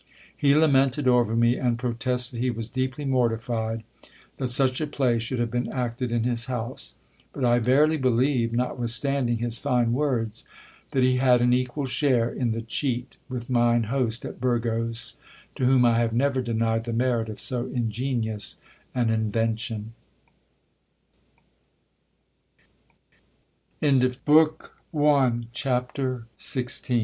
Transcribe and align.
He 0.35 0.55
lamented 0.55 1.07
over 1.07 1.35
me, 1.35 1.57
and 1.57 1.77
protested 1.77 2.39
he 2.39 2.49
was 2.49 2.67
deeply 2.69 3.05
mortified 3.05 3.83
that 4.37 4.47
such 4.47 4.81
a 4.81 4.87
play 4.87 5.19
should 5.19 5.37
have 5.37 5.51
been 5.51 5.71
acted 5.71 6.11
in 6.11 6.23
his 6.23 6.45
house; 6.47 6.95
but 7.33 7.45
I 7.45 7.59
verily 7.59 7.97
believe, 7.97 8.51
not 8.51 8.79
withstanding 8.79 9.37
his 9.37 9.59
fine 9.59 9.93
words, 9.93 10.43
that 10.89 11.03
he 11.03 11.17
had 11.17 11.39
an 11.43 11.53
equal 11.53 11.85
share 11.85 12.31
in 12.33 12.49
the 12.49 12.63
cheat 12.63 13.15
with 13.29 13.47
mine 13.47 13.83
host 13.93 14.25
at 14.25 14.41
Burgos, 14.41 15.19
to 15.53 15.65
whom 15.67 15.85
I 15.85 15.99
have 15.99 16.13
never 16.13 16.41
denied 16.41 16.85
the 16.85 16.93
merit 16.93 17.29
of 17.29 17.39
so 17.39 17.67
ingenious 17.67 18.57
an 18.95 19.11
in 19.11 19.31
vention. 19.31 19.91
Ch. 25.53 26.83